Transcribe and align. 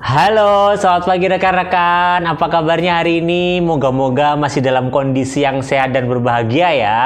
Halo, 0.00 0.74
selamat 0.74 1.06
pagi 1.06 1.28
rekan-rekan. 1.28 2.26
Apa 2.26 2.48
kabarnya 2.48 2.98
hari 2.98 3.20
ini? 3.20 3.60
Moga-moga 3.60 4.34
masih 4.34 4.64
dalam 4.64 4.88
kondisi 4.88 5.44
yang 5.44 5.60
sehat 5.60 5.94
dan 5.94 6.08
berbahagia 6.08 6.72
ya. 6.72 7.00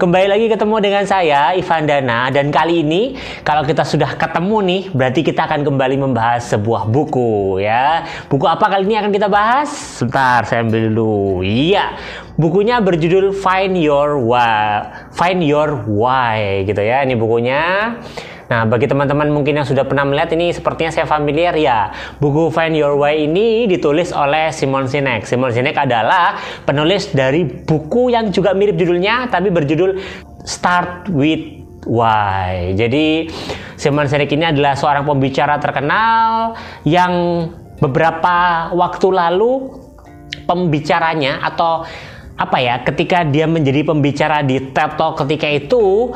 Kembali 0.00 0.24
lagi 0.24 0.48
ketemu 0.48 0.76
dengan 0.82 1.04
saya, 1.06 1.54
Ivan 1.54 1.84
Dana. 1.86 2.32
Dan 2.32 2.48
kali 2.48 2.80
ini, 2.80 3.14
kalau 3.46 3.62
kita 3.62 3.84
sudah 3.84 4.18
ketemu 4.18 4.56
nih, 4.66 4.82
berarti 4.90 5.20
kita 5.20 5.46
akan 5.46 5.68
kembali 5.68 5.96
membahas 6.00 6.48
sebuah 6.50 6.88
buku 6.88 7.62
ya. 7.62 8.08
Buku 8.26 8.48
apa 8.48 8.66
kali 8.66 8.88
ini 8.88 8.96
akan 8.98 9.12
kita 9.14 9.28
bahas? 9.28 9.68
Sebentar, 10.00 10.42
saya 10.48 10.66
ambil 10.66 10.90
dulu. 10.90 11.46
Iya, 11.46 11.92
bukunya 12.40 12.80
berjudul 12.82 13.36
Find 13.36 13.76
Your 13.76 14.16
Why. 14.16 15.12
Find 15.14 15.44
Your 15.44 15.86
Why 15.86 16.64
gitu 16.66 16.82
ya. 16.82 17.04
Ini 17.04 17.14
bukunya. 17.14 17.94
Nah, 18.50 18.66
bagi 18.66 18.90
teman-teman 18.90 19.30
mungkin 19.30 19.62
yang 19.62 19.66
sudah 19.68 19.86
pernah 19.86 20.02
melihat 20.02 20.34
ini 20.34 20.50
sepertinya 20.50 20.90
saya 20.90 21.06
familiar 21.06 21.54
ya. 21.54 21.94
Buku 22.18 22.50
Find 22.50 22.74
Your 22.74 22.98
Way 22.98 23.30
ini 23.30 23.70
ditulis 23.70 24.10
oleh 24.10 24.50
Simon 24.50 24.90
Sinek. 24.90 25.22
Simon 25.22 25.54
Sinek 25.54 25.78
adalah 25.78 26.34
penulis 26.66 27.14
dari 27.14 27.46
buku 27.46 28.10
yang 28.10 28.34
juga 28.34 28.50
mirip 28.50 28.74
judulnya 28.74 29.30
tapi 29.30 29.54
berjudul 29.54 30.02
Start 30.42 31.06
with 31.14 31.62
Why. 31.86 32.74
Jadi 32.74 33.30
Simon 33.78 34.10
Sinek 34.10 34.34
ini 34.34 34.50
adalah 34.50 34.74
seorang 34.74 35.06
pembicara 35.06 35.62
terkenal 35.62 36.58
yang 36.82 37.46
beberapa 37.78 38.66
waktu 38.74 39.08
lalu 39.14 39.78
pembicaranya 40.50 41.38
atau 41.46 41.86
apa 42.40 42.56
ya 42.56 42.80
ketika 42.82 43.22
dia 43.22 43.44
menjadi 43.44 43.84
pembicara 43.84 44.40
di 44.40 44.72
TED 44.72 44.96
Talk 44.96 45.22
ketika 45.22 45.44
itu 45.44 46.10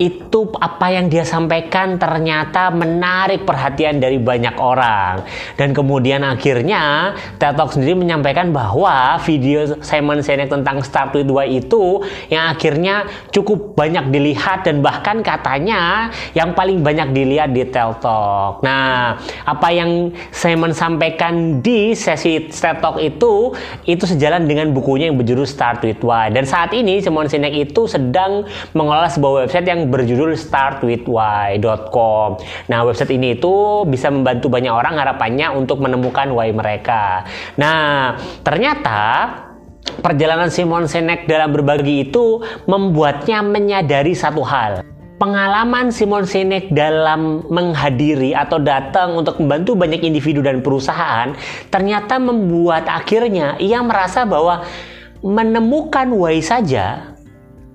itu 0.00 0.48
apa 0.56 0.96
yang 0.96 1.12
dia 1.12 1.28
sampaikan 1.28 2.00
ternyata 2.00 2.72
menarik 2.72 3.44
perhatian 3.44 4.00
dari 4.00 4.16
banyak 4.16 4.56
orang 4.56 5.28
dan 5.60 5.76
kemudian 5.76 6.24
akhirnya 6.24 7.12
TED 7.36 7.52
Talk 7.52 7.76
sendiri 7.76 8.00
menyampaikan 8.00 8.48
bahwa 8.48 9.20
video 9.20 9.76
Simon 9.84 10.24
Sinek 10.24 10.48
tentang 10.48 10.80
Start 10.80 11.12
with 11.12 11.28
Why 11.28 11.60
itu 11.60 12.00
yang 12.32 12.48
akhirnya 12.48 13.04
cukup 13.28 13.76
banyak 13.76 14.08
dilihat 14.08 14.64
dan 14.64 14.80
bahkan 14.80 15.20
katanya 15.20 16.08
yang 16.32 16.56
paling 16.56 16.80
banyak 16.80 17.12
dilihat 17.12 17.52
di 17.52 17.68
TED 17.68 18.00
Talk. 18.00 18.64
Nah, 18.64 19.20
apa 19.44 19.68
yang 19.68 20.16
Simon 20.32 20.72
sampaikan 20.72 21.60
di 21.60 21.92
sesi 21.92 22.48
TED 22.48 22.80
Talk 22.80 22.96
itu 22.96 23.52
itu 23.84 24.04
sejalan 24.08 24.48
dengan 24.48 24.72
bukunya 24.72 25.12
yang 25.12 25.20
berjudul 25.20 25.44
Start 25.44 25.84
with 25.84 26.00
Why 26.00 26.32
dan 26.32 26.48
saat 26.48 26.72
ini 26.72 27.04
Simon 27.04 27.28
Sinek 27.28 27.52
itu 27.68 27.84
sedang 27.84 28.48
mengelola 28.72 29.12
sebuah 29.12 29.44
website 29.44 29.68
yang 29.68 29.89
berjudul 29.90 30.38
startwithwhy.com. 30.38 32.28
Nah, 32.70 32.78
website 32.86 33.10
ini 33.18 33.34
itu 33.34 33.82
bisa 33.90 34.08
membantu 34.08 34.46
banyak 34.46 34.70
orang 34.70 34.94
harapannya 34.96 35.50
untuk 35.50 35.82
menemukan 35.82 36.30
why 36.30 36.54
mereka. 36.54 37.26
Nah, 37.58 38.14
ternyata 38.46 39.34
perjalanan 39.98 40.48
Simon 40.48 40.86
Sinek 40.86 41.26
dalam 41.26 41.50
berbagi 41.50 42.08
itu 42.08 42.40
membuatnya 42.70 43.42
menyadari 43.42 44.14
satu 44.14 44.46
hal 44.46 44.86
pengalaman 45.20 45.92
Simon 45.92 46.24
Sinek 46.24 46.72
dalam 46.72 47.44
menghadiri 47.52 48.32
atau 48.32 48.56
datang 48.56 49.20
untuk 49.20 49.36
membantu 49.36 49.76
banyak 49.76 50.00
individu 50.00 50.40
dan 50.40 50.64
perusahaan 50.64 51.36
ternyata 51.68 52.16
membuat 52.16 52.88
akhirnya 52.88 53.60
ia 53.60 53.84
merasa 53.84 54.24
bahwa 54.24 54.64
menemukan 55.20 56.08
why 56.16 56.40
saja 56.40 57.12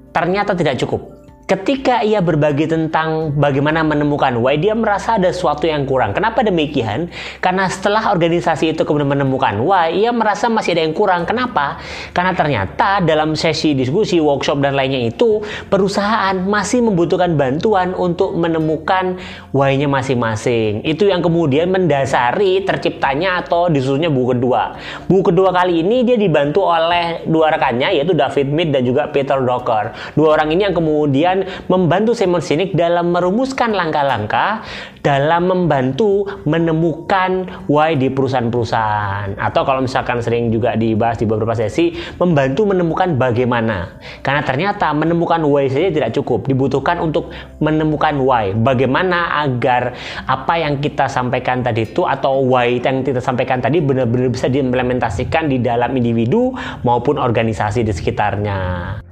ternyata 0.09 0.57
tidak 0.57 0.81
cukup 0.81 1.14
ketika 1.45 2.01
ia 2.01 2.25
berbagi 2.25 2.65
tentang 2.65 3.29
bagaimana 3.37 3.85
menemukan 3.85 4.33
why, 4.41 4.57
dia 4.57 4.73
merasa 4.73 5.21
ada 5.21 5.29
sesuatu 5.29 5.69
yang 5.69 5.85
kurang. 5.85 6.17
Kenapa 6.17 6.41
demikian? 6.41 7.13
Karena 7.37 7.69
setelah 7.69 8.09
organisasi 8.09 8.73
itu 8.73 8.81
kemudian 8.81 9.13
menemukan 9.13 9.61
why, 9.61 9.93
ia 9.93 10.09
merasa 10.09 10.49
masih 10.49 10.73
ada 10.73 10.81
yang 10.81 10.97
kurang. 10.97 11.29
Kenapa? 11.29 11.77
Karena 12.17 12.33
ternyata 12.33 12.97
dalam 13.05 13.37
sesi 13.37 13.77
diskusi, 13.77 14.17
workshop, 14.17 14.57
dan 14.57 14.73
lainnya 14.73 15.05
itu, 15.05 15.45
perusahaan 15.69 16.33
masih 16.33 16.81
membutuhkan 16.81 17.37
bantuan 17.37 17.93
untuk 17.93 18.33
menemukan 18.33 19.21
why-nya 19.53 19.85
masing-masing. 19.85 20.81
Itu 20.81 21.05
yang 21.05 21.21
kemudian 21.21 21.69
mendasari 21.69 22.65
terciptanya 22.65 23.45
atau 23.45 23.69
disusunnya 23.69 24.09
buku 24.09 24.33
kedua. 24.33 24.81
Buku 25.05 25.29
kedua 25.29 25.53
kali 25.53 25.85
ini 25.85 26.01
dia 26.01 26.17
dibantu 26.17 26.65
oleh 26.65 27.21
dua 27.29 27.53
rekannya, 27.53 27.93
yaitu 27.93 28.17
David 28.17 28.49
Mead 28.49 28.73
dan 28.73 28.81
juga 28.81 29.13
Peter 29.13 29.37
Docker. 29.37 29.93
Dua 30.17 30.33
orang 30.33 30.49
ini 30.49 30.65
yang 30.65 30.73
kemudian 30.73 31.34
membantu 31.67 32.15
Simon 32.15 32.39
Sinek 32.39 32.71
dalam 32.77 33.11
merumuskan 33.11 33.75
langkah-langkah 33.75 34.63
dalam 35.05 35.45
membantu 35.45 36.25
menemukan 36.49 37.45
why 37.69 37.93
di 37.93 38.09
perusahaan-perusahaan. 38.09 39.37
Atau 39.37 39.61
kalau 39.61 39.85
misalkan 39.85 40.17
sering 40.25 40.49
juga 40.49 40.73
dibahas 40.73 41.21
di 41.21 41.29
beberapa 41.29 41.53
sesi 41.53 41.93
membantu 42.17 42.65
menemukan 42.65 43.13
bagaimana. 43.13 44.01
Karena 44.25 44.41
ternyata 44.41 44.89
menemukan 44.97 45.45
why 45.45 45.69
saja 45.69 45.93
tidak 45.93 46.17
cukup. 46.17 46.49
Dibutuhkan 46.49 46.97
untuk 46.97 47.29
menemukan 47.61 48.17
why. 48.17 48.57
Bagaimana 48.57 49.45
agar 49.45 49.93
apa 50.25 50.57
yang 50.57 50.81
kita 50.81 51.05
sampaikan 51.05 51.61
tadi 51.61 51.85
itu 51.85 52.01
atau 52.01 52.41
why 52.41 52.81
yang 52.81 53.05
kita 53.05 53.21
sampaikan 53.21 53.61
tadi 53.61 53.77
benar-benar 53.85 54.33
bisa 54.33 54.49
diimplementasikan 54.49 55.53
di 55.53 55.61
dalam 55.61 55.93
individu 55.93 56.49
maupun 56.81 57.21
organisasi 57.21 57.85
di 57.85 57.93
sekitarnya. 57.93 59.05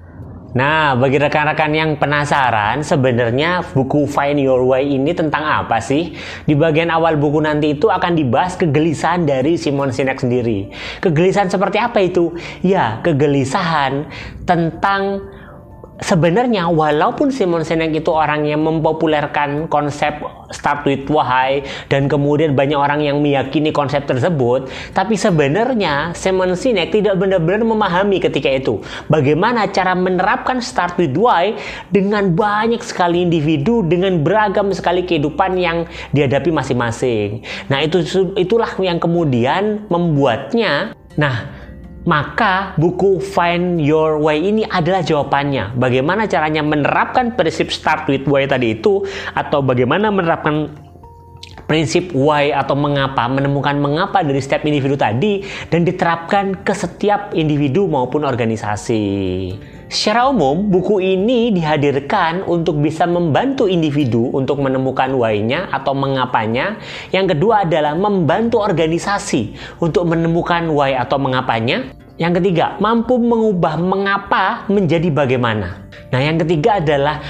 Nah, 0.53 0.93
bagi 0.93 1.17
rekan-rekan 1.17 1.73
yang 1.73 1.97
penasaran, 1.97 2.85
sebenarnya 2.85 3.65
buku 3.73 4.05
Find 4.05 4.37
Your 4.37 4.61
Way 4.69 5.01
ini 5.01 5.09
tentang 5.17 5.41
apa 5.41 5.81
sih? 5.81 6.13
Di 6.45 6.53
bagian 6.53 6.93
awal 6.93 7.17
buku 7.17 7.41
nanti 7.41 7.73
itu 7.73 7.89
akan 7.89 8.13
dibahas 8.13 8.53
kegelisahan 8.53 9.25
dari 9.25 9.57
Simon 9.57 9.89
Sinek 9.89 10.21
sendiri. 10.21 10.69
Kegelisahan 11.01 11.49
seperti 11.49 11.81
apa 11.81 12.05
itu? 12.05 12.37
Ya, 12.61 13.01
kegelisahan 13.01 14.05
tentang 14.45 15.25
sebenarnya 16.03 16.67
walaupun 16.67 17.31
Simon 17.31 17.63
Sinek 17.63 18.03
itu 18.03 18.11
orang 18.11 18.43
yang 18.43 18.61
mempopulerkan 18.61 19.71
konsep 19.71 20.19
start 20.51 20.83
with 20.83 21.07
why 21.07 21.63
dan 21.87 22.11
kemudian 22.11 22.53
banyak 22.53 22.75
orang 22.75 22.99
yang 23.01 23.23
meyakini 23.23 23.71
konsep 23.71 24.03
tersebut, 24.03 24.67
tapi 24.91 25.15
sebenarnya 25.15 26.11
Simon 26.13 26.53
Sinek 26.53 26.91
tidak 26.91 27.15
benar-benar 27.17 27.63
memahami 27.63 28.19
ketika 28.19 28.51
itu 28.51 28.83
bagaimana 29.07 29.71
cara 29.71 29.95
menerapkan 29.95 30.59
start 30.59 30.99
with 30.99 31.15
why 31.15 31.55
dengan 31.89 32.35
banyak 32.35 32.83
sekali 32.83 33.23
individu 33.23 33.81
dengan 33.87 34.19
beragam 34.21 34.69
sekali 34.75 35.07
kehidupan 35.07 35.55
yang 35.55 35.87
dihadapi 36.11 36.51
masing-masing. 36.51 37.41
Nah, 37.71 37.79
itu 37.79 38.03
itulah 38.35 38.69
yang 38.83 38.99
kemudian 38.99 39.87
membuatnya 39.87 40.91
nah 41.13 41.62
maka 42.03 42.75
buku 42.75 43.19
Find 43.23 43.79
Your 43.79 44.19
Way 44.19 44.51
ini 44.51 44.63
adalah 44.67 45.03
jawabannya. 45.03 45.75
Bagaimana 45.79 46.27
caranya 46.27 46.59
menerapkan 46.63 47.35
prinsip 47.35 47.71
start 47.71 48.07
with 48.11 48.27
why 48.27 48.43
tadi 48.43 48.75
itu 48.75 49.03
atau 49.35 49.63
bagaimana 49.63 50.11
menerapkan 50.11 50.71
prinsip 51.65 52.11
why 52.11 52.51
atau 52.51 52.75
mengapa, 52.75 53.25
menemukan 53.31 53.79
mengapa 53.79 54.21
dari 54.21 54.43
setiap 54.43 54.67
individu 54.67 54.99
tadi 54.99 55.41
dan 55.71 55.87
diterapkan 55.87 56.59
ke 56.61 56.73
setiap 56.75 57.31
individu 57.31 57.87
maupun 57.87 58.27
organisasi. 58.27 59.03
Secara 59.93 60.25
umum, 60.25 60.73
buku 60.73 61.05
ini 61.05 61.53
dihadirkan 61.53 62.41
untuk 62.49 62.81
bisa 62.81 63.05
membantu 63.05 63.69
individu 63.69 64.25
untuk 64.33 64.57
menemukan 64.57 65.13
why-nya 65.13 65.69
atau 65.69 65.93
mengapanya. 65.93 66.81
Yang 67.13 67.37
kedua 67.37 67.61
adalah 67.61 67.93
membantu 67.93 68.57
organisasi 68.57 69.53
untuk 69.77 70.09
menemukan 70.09 70.65
why 70.73 70.97
atau 70.97 71.21
mengapanya. 71.21 71.93
Yang 72.17 72.41
ketiga, 72.41 72.73
mampu 72.81 73.21
mengubah 73.21 73.77
mengapa 73.77 74.65
menjadi 74.65 75.13
bagaimana. 75.13 75.85
Nah, 76.09 76.21
yang 76.25 76.41
ketiga 76.41 76.81
adalah 76.81 77.21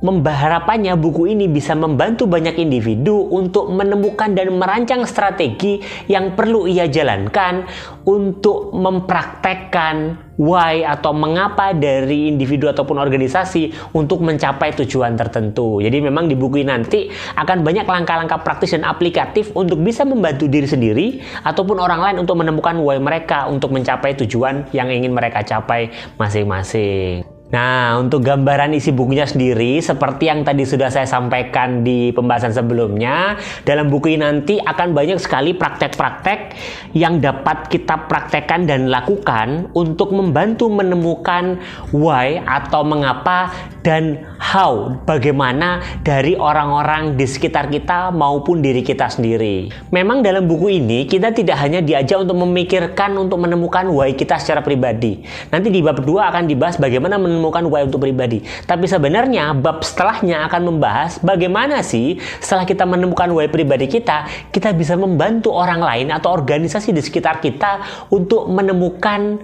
Membaharapannya 0.00 0.96
buku 0.96 1.28
ini 1.28 1.44
bisa 1.44 1.76
membantu 1.76 2.24
banyak 2.24 2.56
individu 2.56 3.20
untuk 3.28 3.68
menemukan 3.68 4.32
dan 4.32 4.48
merancang 4.56 5.04
strategi 5.04 5.84
yang 6.08 6.32
perlu 6.32 6.64
ia 6.64 6.88
jalankan 6.88 7.68
untuk 8.08 8.72
mempraktekkan 8.72 10.16
why 10.40 10.88
atau 10.88 11.12
mengapa 11.12 11.76
dari 11.76 12.32
individu 12.32 12.72
ataupun 12.72 12.96
organisasi 12.96 13.92
untuk 13.92 14.24
mencapai 14.24 14.72
tujuan 14.80 15.20
tertentu. 15.20 15.84
Jadi 15.84 16.00
memang 16.00 16.32
di 16.32 16.34
buku 16.34 16.64
ini 16.64 16.72
nanti 16.72 17.12
akan 17.36 17.60
banyak 17.60 17.84
langkah-langkah 17.84 18.40
praktis 18.40 18.72
dan 18.72 18.88
aplikatif 18.88 19.52
untuk 19.52 19.84
bisa 19.84 20.08
membantu 20.08 20.48
diri 20.48 20.64
sendiri 20.64 21.06
ataupun 21.44 21.76
orang 21.76 22.00
lain 22.00 22.16
untuk 22.24 22.40
menemukan 22.40 22.80
why 22.80 22.96
mereka 22.96 23.52
untuk 23.52 23.68
mencapai 23.76 24.16
tujuan 24.24 24.64
yang 24.72 24.88
ingin 24.88 25.12
mereka 25.12 25.44
capai 25.44 25.92
masing-masing. 26.16 27.29
Nah, 27.50 27.98
untuk 27.98 28.22
gambaran 28.22 28.78
isi 28.78 28.94
bukunya 28.94 29.26
sendiri, 29.26 29.82
seperti 29.82 30.30
yang 30.30 30.46
tadi 30.46 30.62
sudah 30.62 30.86
saya 30.86 31.02
sampaikan 31.02 31.82
di 31.82 32.14
pembahasan 32.14 32.54
sebelumnya, 32.54 33.34
dalam 33.66 33.90
buku 33.90 34.14
ini 34.14 34.22
nanti 34.22 34.62
akan 34.62 34.94
banyak 34.94 35.18
sekali 35.18 35.58
praktek-praktek 35.58 36.54
yang 36.94 37.18
dapat 37.18 37.66
kita 37.66 38.06
praktekkan 38.06 38.70
dan 38.70 38.86
lakukan 38.86 39.66
untuk 39.74 40.14
membantu 40.14 40.70
menemukan 40.70 41.58
why 41.90 42.38
atau 42.46 42.86
mengapa 42.86 43.50
dan 43.80 44.24
how, 44.36 45.00
bagaimana 45.08 45.80
dari 46.04 46.36
orang-orang 46.36 47.16
di 47.16 47.24
sekitar 47.24 47.72
kita 47.72 48.12
maupun 48.12 48.60
diri 48.60 48.84
kita 48.84 49.08
sendiri. 49.08 49.72
Memang 49.92 50.20
dalam 50.20 50.44
buku 50.44 50.80
ini 50.80 51.08
kita 51.08 51.32
tidak 51.32 51.56
hanya 51.60 51.80
diajak 51.80 52.20
untuk 52.20 52.36
memikirkan 52.44 53.16
untuk 53.16 53.40
menemukan 53.40 53.88
why 53.88 54.12
kita 54.12 54.36
secara 54.36 54.60
pribadi. 54.60 55.24
Nanti 55.48 55.72
di 55.72 55.80
bab 55.80 56.00
kedua 56.00 56.28
akan 56.32 56.44
dibahas 56.44 56.76
bagaimana 56.76 57.16
menemukan 57.16 57.64
why 57.68 57.84
untuk 57.84 58.04
pribadi. 58.04 58.44
Tapi 58.68 58.84
sebenarnya 58.84 59.56
bab 59.56 59.80
setelahnya 59.80 60.44
akan 60.48 60.76
membahas 60.76 61.20
bagaimana 61.24 61.80
sih 61.80 62.20
setelah 62.38 62.68
kita 62.68 62.84
menemukan 62.84 63.32
why 63.32 63.48
pribadi 63.48 63.88
kita, 63.88 64.28
kita 64.52 64.76
bisa 64.76 64.96
membantu 64.96 65.56
orang 65.56 65.80
lain 65.80 66.08
atau 66.12 66.32
organisasi 66.32 66.92
di 66.92 67.00
sekitar 67.00 67.40
kita 67.40 67.80
untuk 68.12 68.48
menemukan 68.50 69.40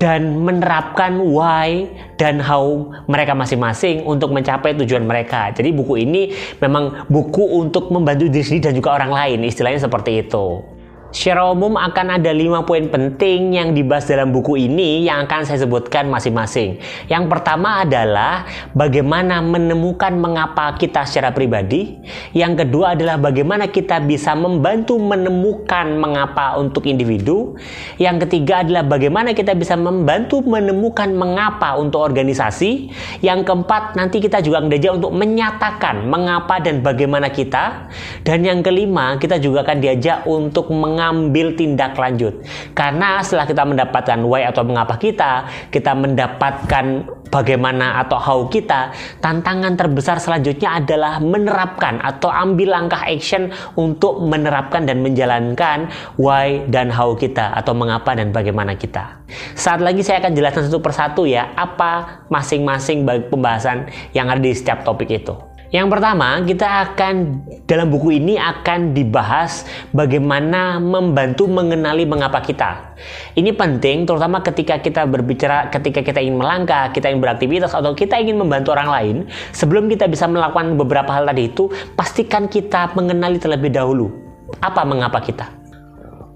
dan 0.00 0.40
menerapkan 0.40 1.20
why 1.20 1.84
dan 2.16 2.40
how 2.40 2.88
mereka 3.04 3.36
masing-masing 3.36 4.00
untuk 4.08 4.32
mencapai 4.32 4.72
tujuan 4.80 5.04
mereka. 5.04 5.52
Jadi 5.52 5.76
buku 5.76 6.08
ini 6.08 6.32
memang 6.56 7.04
buku 7.12 7.44
untuk 7.60 7.92
membantu 7.92 8.32
diri 8.32 8.40
sendiri 8.40 8.72
dan 8.72 8.74
juga 8.80 8.96
orang 8.96 9.12
lain, 9.12 9.38
istilahnya 9.44 9.84
seperti 9.84 10.24
itu. 10.24 10.64
Secara 11.10 11.50
umum 11.50 11.74
akan 11.74 12.22
ada 12.22 12.30
5 12.30 12.62
poin 12.70 12.86
penting 12.86 13.58
yang 13.58 13.74
dibahas 13.74 14.06
dalam 14.06 14.30
buku 14.30 14.70
ini 14.70 15.02
yang 15.10 15.26
akan 15.26 15.42
saya 15.42 15.66
sebutkan 15.66 16.06
masing-masing. 16.06 16.78
Yang 17.10 17.26
pertama 17.26 17.82
adalah 17.82 18.46
bagaimana 18.78 19.42
menemukan 19.42 20.14
mengapa 20.14 20.78
kita 20.78 21.02
secara 21.02 21.34
pribadi. 21.34 21.98
Yang 22.30 22.62
kedua 22.62 22.94
adalah 22.94 23.18
bagaimana 23.18 23.66
kita 23.66 23.98
bisa 24.06 24.38
membantu 24.38 25.02
menemukan 25.02 25.98
mengapa 25.98 26.54
untuk 26.62 26.86
individu. 26.86 27.58
Yang 27.98 28.30
ketiga 28.30 28.62
adalah 28.62 28.86
bagaimana 28.86 29.34
kita 29.34 29.58
bisa 29.58 29.74
membantu 29.74 30.46
menemukan 30.46 31.10
mengapa 31.10 31.74
untuk 31.74 32.06
organisasi. 32.06 32.86
Yang 33.18 33.50
keempat 33.50 33.98
nanti 33.98 34.22
kita 34.22 34.38
juga 34.46 34.62
diajak 34.62 34.94
untuk 35.02 35.10
menyatakan 35.10 36.06
mengapa 36.06 36.62
dan 36.62 36.86
bagaimana 36.86 37.34
kita. 37.34 37.90
Dan 38.22 38.46
yang 38.46 38.62
kelima 38.62 39.18
kita 39.18 39.42
juga 39.42 39.66
akan 39.66 39.82
diajak 39.82 40.22
untuk 40.30 40.70
meng 40.70 40.99
mengambil 41.00 41.56
tindak 41.56 41.96
lanjut. 41.96 42.44
Karena 42.76 43.24
setelah 43.24 43.48
kita 43.48 43.64
mendapatkan 43.64 44.20
why 44.20 44.44
atau 44.44 44.60
mengapa 44.68 45.00
kita, 45.00 45.48
kita 45.72 45.96
mendapatkan 45.96 47.08
bagaimana 47.32 48.04
atau 48.04 48.20
how 48.20 48.40
kita, 48.52 48.92
tantangan 49.24 49.80
terbesar 49.80 50.20
selanjutnya 50.20 50.76
adalah 50.76 51.16
menerapkan 51.24 51.96
atau 52.04 52.28
ambil 52.28 52.76
langkah 52.76 53.00
action 53.08 53.48
untuk 53.80 54.20
menerapkan 54.20 54.84
dan 54.84 55.00
menjalankan 55.00 55.88
why 56.20 56.60
dan 56.68 56.92
how 56.92 57.16
kita 57.16 57.56
atau 57.56 57.72
mengapa 57.72 58.12
dan 58.12 58.28
bagaimana 58.28 58.76
kita. 58.76 59.24
Saat 59.56 59.80
lagi 59.80 60.04
saya 60.04 60.20
akan 60.20 60.36
jelaskan 60.36 60.68
satu 60.68 60.84
persatu 60.84 61.22
ya, 61.24 61.48
apa 61.56 62.26
masing-masing 62.28 63.08
pembahasan 63.32 63.88
yang 64.12 64.28
ada 64.28 64.42
di 64.42 64.52
setiap 64.52 64.84
topik 64.84 65.08
itu. 65.08 65.49
Yang 65.70 65.86
pertama, 65.86 66.42
kita 66.42 66.66
akan 66.66 67.46
dalam 67.70 67.94
buku 67.94 68.18
ini 68.18 68.34
akan 68.34 68.90
dibahas 68.90 69.62
bagaimana 69.94 70.82
membantu 70.82 71.46
mengenali 71.46 72.02
mengapa 72.02 72.42
kita. 72.42 72.98
Ini 73.38 73.54
penting 73.54 74.02
terutama 74.02 74.42
ketika 74.42 74.82
kita 74.82 75.06
berbicara 75.06 75.70
ketika 75.70 76.02
kita 76.02 76.18
ingin 76.18 76.42
melangkah, 76.42 76.90
kita 76.90 77.06
ingin 77.06 77.22
beraktivitas 77.22 77.70
atau 77.70 77.94
kita 77.94 78.18
ingin 78.18 78.42
membantu 78.42 78.74
orang 78.74 78.90
lain, 78.90 79.16
sebelum 79.54 79.86
kita 79.86 80.10
bisa 80.10 80.26
melakukan 80.26 80.74
beberapa 80.74 81.14
hal 81.14 81.30
tadi 81.30 81.54
itu, 81.54 81.70
pastikan 81.94 82.50
kita 82.50 82.90
mengenali 82.98 83.38
terlebih 83.38 83.70
dahulu 83.70 84.10
apa 84.58 84.82
mengapa 84.82 85.22
kita. 85.22 85.46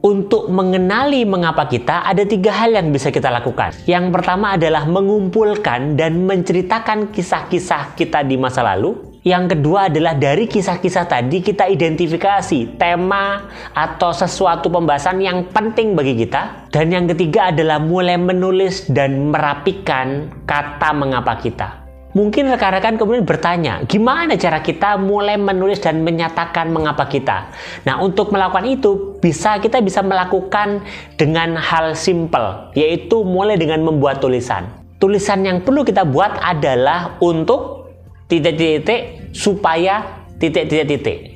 Untuk 0.04 0.52
mengenali 0.52 1.24
mengapa 1.24 1.64
kita, 1.64 2.06
ada 2.06 2.22
tiga 2.28 2.52
hal 2.52 2.76
yang 2.76 2.92
bisa 2.92 3.08
kita 3.08 3.32
lakukan. 3.32 3.72
Yang 3.88 4.12
pertama 4.12 4.52
adalah 4.54 4.84
mengumpulkan 4.84 5.96
dan 5.96 6.28
menceritakan 6.28 7.08
kisah-kisah 7.10 7.96
kita 7.98 8.20
di 8.22 8.36
masa 8.38 8.62
lalu. 8.62 9.13
Yang 9.24 9.56
kedua 9.56 9.88
adalah 9.88 10.12
dari 10.20 10.44
kisah-kisah 10.44 11.08
tadi 11.08 11.40
kita 11.40 11.64
identifikasi 11.64 12.76
tema 12.76 13.48
atau 13.72 14.12
sesuatu 14.12 14.68
pembahasan 14.68 15.16
yang 15.16 15.48
penting 15.48 15.96
bagi 15.96 16.12
kita. 16.12 16.68
Dan 16.68 16.92
yang 16.92 17.08
ketiga 17.08 17.48
adalah 17.48 17.80
mulai 17.80 18.20
menulis 18.20 18.84
dan 18.92 19.32
merapikan 19.32 20.28
kata 20.44 20.92
mengapa 20.92 21.40
kita. 21.40 21.88
Mungkin 22.12 22.52
rekan-rekan 22.52 23.00
kemudian 23.00 23.24
bertanya, 23.24 23.80
gimana 23.88 24.36
cara 24.36 24.60
kita 24.60 25.00
mulai 25.00 25.40
menulis 25.40 25.80
dan 25.80 26.04
menyatakan 26.04 26.68
mengapa 26.68 27.08
kita? 27.08 27.48
Nah, 27.88 28.04
untuk 28.04 28.28
melakukan 28.28 28.68
itu, 28.68 29.16
bisa 29.24 29.56
kita 29.56 29.80
bisa 29.80 30.04
melakukan 30.04 30.84
dengan 31.16 31.56
hal 31.56 31.96
simple, 31.96 32.70
yaitu 32.76 33.24
mulai 33.24 33.56
dengan 33.56 33.82
membuat 33.82 34.20
tulisan. 34.20 34.68
Tulisan 35.00 35.48
yang 35.48 35.64
perlu 35.64 35.82
kita 35.82 36.04
buat 36.06 36.38
adalah 36.38 37.18
untuk 37.18 37.83
titik-titik 38.28 39.32
supaya 39.36 40.24
titik-titik-titik. 40.40 41.34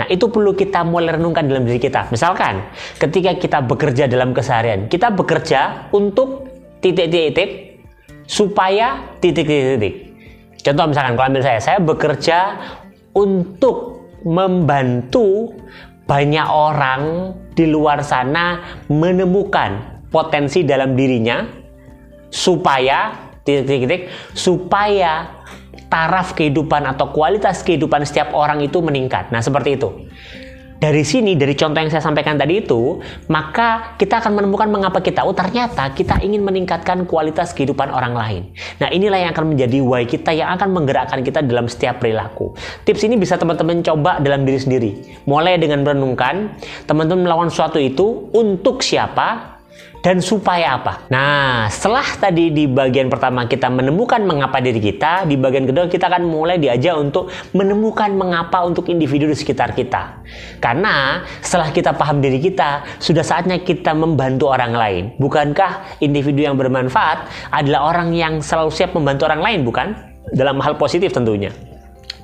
Nah, 0.00 0.08
itu 0.08 0.32
perlu 0.32 0.56
kita 0.56 0.80
mulai 0.80 1.20
renungkan 1.20 1.44
dalam 1.44 1.68
diri 1.68 1.76
kita. 1.76 2.08
Misalkan, 2.08 2.64
ketika 2.96 3.36
kita 3.36 3.58
bekerja 3.64 4.08
dalam 4.08 4.32
keseharian, 4.32 4.88
kita 4.88 5.12
bekerja 5.12 5.92
untuk 5.92 6.48
titik-titik 6.80 7.80
supaya 8.24 9.16
titik-titik. 9.20 10.08
Contoh 10.60 10.92
misalkan 10.92 11.16
kalau 11.16 11.28
ambil 11.32 11.44
saya, 11.44 11.60
saya 11.60 11.78
bekerja 11.80 12.38
untuk 13.16 14.08
membantu 14.24 15.56
banyak 16.04 16.48
orang 16.48 17.32
di 17.56 17.68
luar 17.68 18.04
sana 18.04 18.60
menemukan 18.88 20.04
potensi 20.12 20.64
dalam 20.66 20.96
dirinya 20.96 21.44
supaya 22.28 23.30
titik-titik 23.44 24.10
supaya 24.36 25.39
taraf 25.90 26.38
kehidupan 26.38 26.86
atau 26.86 27.10
kualitas 27.10 27.66
kehidupan 27.66 28.06
setiap 28.06 28.32
orang 28.32 28.62
itu 28.62 28.78
meningkat. 28.80 29.28
Nah, 29.34 29.42
seperti 29.42 29.76
itu. 29.76 29.90
Dari 30.80 31.04
sini, 31.04 31.36
dari 31.36 31.52
contoh 31.52 31.76
yang 31.76 31.92
saya 31.92 32.00
sampaikan 32.00 32.40
tadi 32.40 32.64
itu, 32.64 33.04
maka 33.28 34.00
kita 34.00 34.24
akan 34.24 34.32
menemukan 34.32 34.64
mengapa 34.72 35.04
kita, 35.04 35.28
oh 35.28 35.36
ternyata 35.36 35.92
kita 35.92 36.24
ingin 36.24 36.40
meningkatkan 36.40 37.04
kualitas 37.04 37.52
kehidupan 37.52 37.92
orang 37.92 38.16
lain. 38.16 38.42
Nah 38.80 38.88
inilah 38.88 39.20
yang 39.20 39.36
akan 39.36 39.52
menjadi 39.52 39.76
why 39.84 40.08
kita 40.08 40.32
yang 40.32 40.56
akan 40.56 40.72
menggerakkan 40.72 41.20
kita 41.20 41.44
dalam 41.44 41.68
setiap 41.68 42.00
perilaku. 42.00 42.56
Tips 42.88 43.04
ini 43.04 43.20
bisa 43.20 43.36
teman-teman 43.36 43.84
coba 43.84 44.24
dalam 44.24 44.48
diri 44.48 44.56
sendiri. 44.56 44.90
Mulai 45.28 45.60
dengan 45.60 45.84
merenungkan, 45.84 46.56
teman-teman 46.88 47.28
melakukan 47.28 47.52
sesuatu 47.52 47.76
itu 47.76 48.32
untuk 48.32 48.80
siapa, 48.80 49.59
dan 50.00 50.24
supaya 50.24 50.80
apa? 50.80 51.04
Nah, 51.12 51.68
setelah 51.68 52.04
tadi 52.16 52.48
di 52.48 52.64
bagian 52.64 53.12
pertama 53.12 53.44
kita 53.44 53.68
menemukan 53.68 54.20
mengapa 54.24 54.56
diri 54.58 54.80
kita, 54.80 55.28
di 55.28 55.36
bagian 55.36 55.68
kedua 55.68 55.92
kita 55.92 56.08
akan 56.08 56.24
mulai 56.24 56.56
diajak 56.56 56.96
untuk 56.96 57.28
menemukan 57.52 58.08
mengapa 58.16 58.64
untuk 58.64 58.88
individu 58.88 59.28
di 59.28 59.36
sekitar 59.36 59.76
kita. 59.76 60.24
Karena 60.56 61.20
setelah 61.44 61.68
kita 61.68 61.92
paham 61.92 62.24
diri 62.24 62.40
kita, 62.40 62.96
sudah 62.96 63.20
saatnya 63.20 63.60
kita 63.60 63.92
membantu 63.92 64.48
orang 64.48 64.72
lain. 64.72 65.04
Bukankah 65.20 66.00
individu 66.00 66.48
yang 66.48 66.56
bermanfaat 66.56 67.52
adalah 67.52 67.92
orang 67.92 68.16
yang 68.16 68.40
selalu 68.40 68.72
siap 68.72 68.96
membantu 68.96 69.28
orang 69.28 69.44
lain, 69.44 69.60
bukan? 69.68 69.88
Dalam 70.32 70.56
hal 70.64 70.80
positif 70.80 71.12
tentunya. 71.12 71.52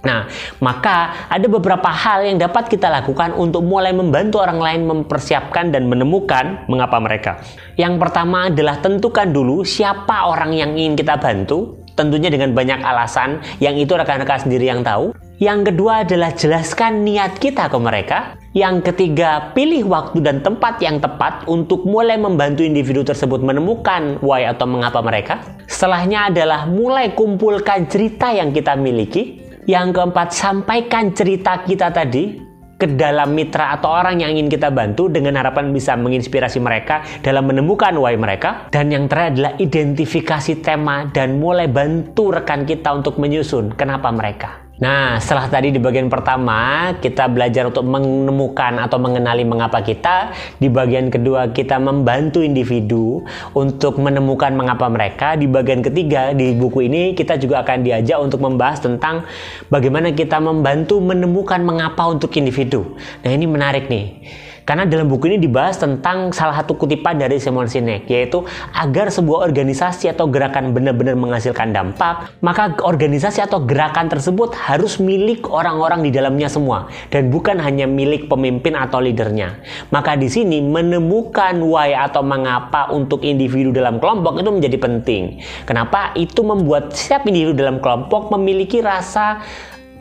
Nah, 0.05 0.29
maka 0.61 1.29
ada 1.31 1.47
beberapa 1.49 1.89
hal 1.89 2.27
yang 2.27 2.37
dapat 2.37 2.69
kita 2.69 2.91
lakukan 2.91 3.33
untuk 3.33 3.65
mulai 3.65 3.95
membantu 3.97 4.43
orang 4.43 4.61
lain 4.61 4.83
mempersiapkan 4.85 5.73
dan 5.73 5.89
menemukan 5.89 6.67
mengapa 6.69 7.01
mereka. 7.01 7.41
Yang 7.81 8.01
pertama 8.03 8.53
adalah 8.53 8.81
tentukan 8.81 9.31
dulu 9.33 9.65
siapa 9.65 10.29
orang 10.29 10.53
yang 10.53 10.77
ingin 10.77 10.99
kita 10.99 11.17
bantu, 11.17 11.87
tentunya 11.97 12.29
dengan 12.29 12.53
banyak 12.53 12.85
alasan 12.85 13.41
yang 13.59 13.75
itu 13.81 13.97
rekan-rekan 13.97 14.45
sendiri 14.45 14.69
yang 14.69 14.85
tahu. 14.85 15.17
Yang 15.37 15.73
kedua 15.73 16.01
adalah 16.09 16.33
jelaskan 16.33 17.05
niat 17.05 17.37
kita 17.37 17.69
ke 17.69 17.77
mereka. 17.77 18.41
Yang 18.57 18.89
ketiga, 18.89 19.53
pilih 19.53 19.85
waktu 19.85 20.25
dan 20.25 20.41
tempat 20.41 20.81
yang 20.81 20.97
tepat 20.97 21.45
untuk 21.45 21.85
mulai 21.85 22.17
membantu 22.17 22.65
individu 22.65 23.05
tersebut 23.05 23.45
menemukan 23.45 24.17
why 24.25 24.49
atau 24.49 24.65
mengapa 24.65 25.05
mereka. 25.05 25.45
Setelahnya 25.69 26.33
adalah 26.33 26.65
mulai 26.65 27.13
kumpulkan 27.13 27.85
cerita 27.85 28.33
yang 28.33 28.57
kita 28.57 28.81
miliki 28.81 29.46
yang 29.67 29.91
keempat, 29.91 30.31
sampaikan 30.31 31.11
cerita 31.11 31.67
kita 31.67 31.91
tadi 31.91 32.39
ke 32.77 32.93
dalam 32.93 33.33
mitra 33.33 33.73
atau 33.75 33.89
orang 33.89 34.21
yang 34.21 34.37
ingin 34.37 34.53
kita 34.53 34.69
bantu 34.69 35.09
dengan 35.09 35.41
harapan 35.41 35.73
bisa 35.73 35.97
menginspirasi 35.97 36.61
mereka 36.61 37.01
dalam 37.25 37.49
menemukan 37.49 37.97
why 37.97 38.15
mereka. 38.15 38.69
Dan 38.71 38.93
yang 38.93 39.09
terakhir 39.09 39.35
adalah 39.35 39.53
identifikasi 39.59 40.61
tema 40.61 41.09
dan 41.11 41.41
mulai 41.41 41.67
bantu 41.67 42.37
rekan 42.37 42.69
kita 42.69 42.95
untuk 42.95 43.17
menyusun 43.17 43.75
kenapa 43.75 44.13
mereka. 44.13 44.66
Nah, 44.77 45.17
setelah 45.17 45.49
tadi 45.49 45.73
di 45.73 45.81
bagian 45.81 46.13
pertama 46.13 46.93
kita 47.01 47.33
belajar 47.33 47.65
untuk 47.65 47.89
menemukan 47.89 48.77
atau 48.77 49.01
mengenali 49.01 49.41
mengapa 49.41 49.81
kita, 49.81 50.37
di 50.61 50.69
bagian 50.69 51.09
kedua 51.09 51.49
kita 51.49 51.81
membantu 51.81 52.45
individu 52.45 53.25
untuk 53.57 53.97
menemukan 53.97 54.53
mengapa 54.53 54.93
mereka, 54.93 55.33
di 55.33 55.49
bagian 55.49 55.81
ketiga 55.81 56.37
di 56.37 56.53
buku 56.53 56.93
ini 56.93 57.17
kita 57.17 57.41
juga 57.41 57.65
akan 57.65 57.89
diajak 57.89 58.21
untuk 58.21 58.45
membahas 58.45 58.85
tentang 58.85 59.25
bagaimana 59.73 60.13
kita 60.13 60.37
membantu 60.45 61.01
menemukan 61.01 61.65
mengapa 61.65 62.13
untuk 62.13 62.37
individu. 62.37 63.01
Nah, 63.25 63.33
ini 63.33 63.49
menarik 63.49 63.89
nih. 63.89 64.29
Karena 64.67 64.83
dalam 64.83 65.07
buku 65.07 65.31
ini 65.31 65.39
dibahas 65.39 65.79
tentang 65.79 66.35
salah 66.35 66.59
satu 66.59 66.75
kutipan 66.75 67.23
dari 67.23 67.39
Simon 67.39 67.71
Sinek, 67.71 68.11
yaitu 68.11 68.43
agar 68.75 69.15
sebuah 69.15 69.47
organisasi 69.47 70.11
atau 70.11 70.27
gerakan 70.27 70.75
benar-benar 70.75 71.15
menghasilkan 71.15 71.71
dampak, 71.71 72.35
maka 72.43 72.75
organisasi 72.83 73.47
atau 73.47 73.63
gerakan 73.63 74.11
tersebut 74.11 74.59
harus 74.59 74.99
milik 74.99 75.47
orang-orang 75.47 76.03
di 76.03 76.11
dalamnya 76.11 76.51
semua 76.51 76.91
dan 77.15 77.31
bukan 77.31 77.63
hanya 77.63 77.87
milik 77.87 78.27
pemimpin 78.27 78.75
atau 78.75 78.99
leadernya. 78.99 79.55
Maka 79.95 80.19
di 80.19 80.27
sini 80.27 80.59
menemukan 80.59 81.63
why 81.63 81.95
atau 81.95 82.27
mengapa 82.27 82.91
untuk 82.91 83.23
individu 83.23 83.71
dalam 83.71 84.03
kelompok 84.03 84.43
itu 84.43 84.51
menjadi 84.51 84.79
penting. 84.83 85.47
Kenapa? 85.63 86.11
Itu 86.19 86.43
membuat 86.43 86.91
setiap 86.91 87.23
individu 87.31 87.55
dalam 87.55 87.79
kelompok 87.79 88.35
memiliki 88.35 88.83
rasa 88.83 89.47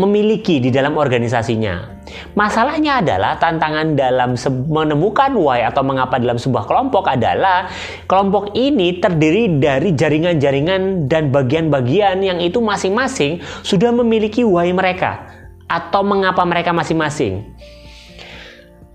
memiliki 0.02 0.58
di 0.58 0.74
dalam 0.74 0.98
organisasinya. 0.98 1.95
Masalahnya 2.38 3.02
adalah 3.02 3.38
tantangan 3.42 3.98
dalam 3.98 4.38
menemukan 4.70 5.34
why 5.34 5.66
atau 5.66 5.82
mengapa 5.82 6.22
dalam 6.22 6.38
sebuah 6.38 6.70
kelompok 6.70 7.10
adalah 7.10 7.70
kelompok 8.06 8.54
ini 8.54 9.02
terdiri 9.02 9.58
dari 9.58 9.94
jaringan-jaringan 9.98 11.10
dan 11.10 11.34
bagian-bagian 11.34 12.22
yang 12.22 12.40
itu 12.42 12.62
masing-masing 12.62 13.42
sudah 13.66 13.90
memiliki 13.90 14.46
why 14.46 14.70
mereka 14.70 15.26
atau 15.66 16.06
mengapa 16.06 16.46
mereka 16.46 16.70
masing-masing 16.70 17.42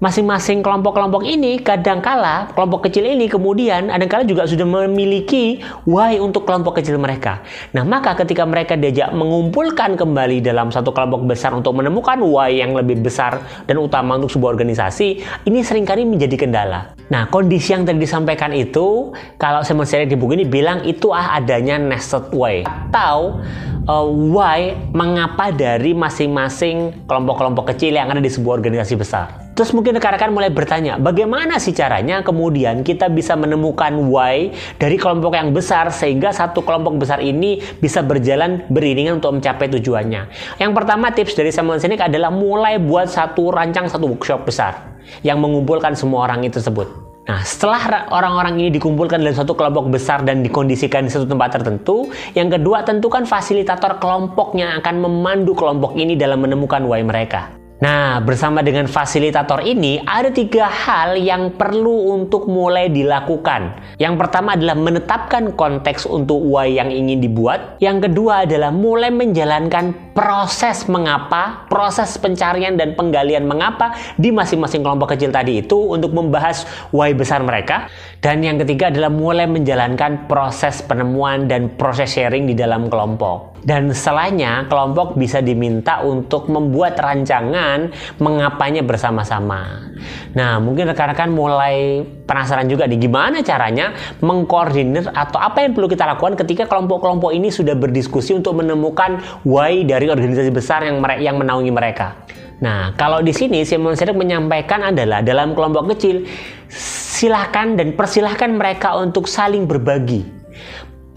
masing-masing 0.00 0.64
kelompok-kelompok 0.64 1.28
ini 1.28 1.60
kadangkala 1.60 2.48
kelompok 2.56 2.88
kecil 2.88 3.04
ini 3.04 3.28
kemudian 3.28 3.92
kadangkala 3.92 4.24
juga 4.24 4.48
sudah 4.48 4.64
memiliki 4.64 5.60
why 5.84 6.16
untuk 6.16 6.48
kelompok 6.48 6.80
kecil 6.80 6.96
mereka. 6.96 7.44
Nah, 7.76 7.84
maka 7.84 8.16
ketika 8.16 8.48
mereka 8.48 8.80
diajak 8.80 9.12
mengumpulkan 9.12 10.00
kembali 10.00 10.40
dalam 10.40 10.72
satu 10.72 10.96
kelompok 10.96 11.28
besar 11.28 11.52
untuk 11.52 11.76
menemukan 11.76 12.16
why 12.24 12.48
yang 12.48 12.72
lebih 12.72 13.04
besar 13.04 13.44
dan 13.68 13.76
utama 13.76 14.16
untuk 14.16 14.32
sebuah 14.32 14.56
organisasi, 14.56 15.20
ini 15.44 15.60
sering 15.60 15.84
kali 15.84 16.08
menjadi 16.08 16.48
kendala. 16.48 16.96
Nah, 17.12 17.28
kondisi 17.28 17.76
yang 17.76 17.84
tadi 17.84 18.00
disampaikan 18.00 18.56
itu 18.56 19.12
kalau 19.36 19.60
saya 19.60 19.82
Sinek 19.90 20.12
di 20.12 20.16
buku 20.16 20.38
ini 20.38 20.46
bilang 20.46 20.86
itu 20.86 21.10
ah 21.10 21.34
adanya 21.36 21.74
nested 21.74 22.30
why 22.32 22.62
atau 22.62 23.42
uh, 23.84 24.06
why 24.06 24.78
mengapa 24.94 25.50
dari 25.50 25.92
masing-masing 25.92 27.04
kelompok-kelompok 27.10 27.74
kecil 27.74 27.98
yang 27.98 28.08
ada 28.08 28.22
di 28.22 28.30
sebuah 28.30 28.62
organisasi 28.62 28.94
besar. 28.94 29.39
Terus 29.50 29.76
mungkin 29.76 29.98
rekan-rekan 29.98 30.30
mulai 30.30 30.48
bertanya, 30.48 30.96
bagaimana 30.96 31.60
sih 31.60 31.74
caranya 31.74 32.22
kemudian 32.24 32.86
kita 32.86 33.10
bisa 33.12 33.34
menemukan 33.34 33.92
why 34.08 34.48
dari 34.78 34.96
kelompok 34.96 35.36
yang 35.36 35.50
besar 35.52 35.90
sehingga 35.92 36.32
satu 36.32 36.62
kelompok 36.62 36.96
besar 36.96 37.18
ini 37.20 37.60
bisa 37.82 38.00
berjalan 38.00 38.64
beriringan 38.70 39.18
untuk 39.18 39.36
mencapai 39.36 39.68
tujuannya. 39.68 40.30
Yang 40.62 40.72
pertama 40.72 41.12
tips 41.12 41.34
dari 41.36 41.50
Samuel 41.52 41.82
Sinek 41.82 42.00
adalah 42.08 42.32
mulai 42.32 42.78
buat 42.80 43.10
satu 43.10 43.52
rancang 43.52 43.90
satu 43.90 44.08
workshop 44.08 44.48
besar 44.48 44.96
yang 45.26 45.42
mengumpulkan 45.42 45.92
semua 45.98 46.30
orang 46.30 46.46
itu 46.46 46.62
tersebut. 46.62 47.10
Nah, 47.28 47.46
setelah 47.46 48.10
orang-orang 48.10 48.58
ini 48.58 48.74
dikumpulkan 48.74 49.20
dalam 49.20 49.36
satu 49.36 49.54
kelompok 49.54 49.92
besar 49.92 50.24
dan 50.24 50.42
dikondisikan 50.42 51.04
di 51.06 51.12
satu 51.12 51.28
tempat 51.28 51.60
tertentu, 51.60 52.08
yang 52.32 52.48
kedua 52.48 52.82
tentukan 52.82 53.28
fasilitator 53.28 54.00
kelompoknya 54.00 54.80
akan 54.80 55.04
memandu 55.04 55.52
kelompok 55.52 55.94
ini 55.94 56.16
dalam 56.16 56.42
menemukan 56.42 56.82
why 56.88 57.04
mereka. 57.04 57.59
Nah, 57.80 58.20
bersama 58.20 58.60
dengan 58.60 58.84
fasilitator 58.84 59.64
ini, 59.64 60.04
ada 60.04 60.28
tiga 60.28 60.68
hal 60.68 61.16
yang 61.16 61.56
perlu 61.56 62.12
untuk 62.12 62.44
mulai 62.44 62.92
dilakukan. 62.92 63.96
Yang 63.96 64.14
pertama 64.20 64.52
adalah 64.52 64.76
menetapkan 64.76 65.56
konteks 65.56 66.04
untuk 66.04 66.44
why 66.44 66.68
yang 66.68 66.92
ingin 66.92 67.24
dibuat. 67.24 67.80
Yang 67.80 68.12
kedua 68.12 68.44
adalah 68.44 68.68
mulai 68.68 69.08
menjalankan 69.08 70.09
proses 70.20 70.84
mengapa, 70.84 71.64
proses 71.72 72.20
pencarian 72.20 72.76
dan 72.76 72.92
penggalian 72.92 73.48
mengapa 73.48 73.96
di 74.20 74.28
masing-masing 74.28 74.84
kelompok 74.84 75.16
kecil 75.16 75.32
tadi 75.32 75.64
itu 75.64 75.80
untuk 75.80 76.12
membahas 76.12 76.68
why 76.92 77.16
besar 77.16 77.40
mereka. 77.40 77.88
Dan 78.20 78.44
yang 78.44 78.60
ketiga 78.60 78.92
adalah 78.92 79.08
mulai 79.08 79.48
menjalankan 79.48 80.28
proses 80.28 80.84
penemuan 80.84 81.48
dan 81.48 81.72
proses 81.72 82.12
sharing 82.12 82.44
di 82.44 82.52
dalam 82.52 82.92
kelompok. 82.92 83.56
Dan 83.64 83.92
setelahnya, 83.96 84.68
kelompok 84.68 85.16
bisa 85.16 85.40
diminta 85.40 86.04
untuk 86.04 86.52
membuat 86.52 87.00
rancangan 87.00 87.92
mengapanya 88.20 88.84
bersama-sama. 88.84 89.88
Nah, 90.36 90.60
mungkin 90.60 90.88
rekan-rekan 90.88 91.32
mulai 91.32 92.04
penasaran 92.24 92.70
juga 92.70 92.86
nih 92.86 93.00
gimana 93.00 93.42
caranya 93.42 93.92
mengkoordinir 94.22 95.10
atau 95.10 95.42
apa 95.42 95.66
yang 95.66 95.74
perlu 95.74 95.90
kita 95.90 96.06
lakukan 96.06 96.38
ketika 96.40 96.70
kelompok-kelompok 96.70 97.34
ini 97.34 97.50
sudah 97.50 97.74
berdiskusi 97.74 98.38
untuk 98.38 98.60
menemukan 98.60 99.18
why 99.42 99.82
dari 99.82 100.08
organisasi 100.10 100.50
besar 100.50 100.84
yang 100.84 100.98
yang 101.18 101.36
menaungi 101.38 101.72
mereka. 101.72 102.26
Nah, 102.60 102.92
kalau 102.98 103.24
di 103.24 103.32
sini 103.32 103.64
Simon 103.64 103.96
Sinek 103.96 104.18
menyampaikan 104.18 104.92
adalah 104.92 105.24
dalam 105.24 105.56
kelompok 105.56 105.96
kecil 105.96 106.28
silahkan 106.68 107.72
dan 107.72 107.96
persilahkan 107.96 108.52
mereka 108.52 109.00
untuk 109.00 109.24
saling 109.24 109.64
berbagi 109.64 110.40